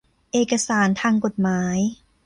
[0.33, 1.77] เอกสารทางกฎหมาย